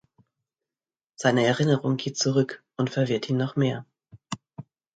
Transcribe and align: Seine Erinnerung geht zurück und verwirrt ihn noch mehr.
Seine 1.15 1.45
Erinnerung 1.45 1.95
geht 1.95 2.17
zurück 2.17 2.63
und 2.75 2.89
verwirrt 2.89 3.29
ihn 3.29 3.37
noch 3.37 3.55
mehr. 3.55 3.85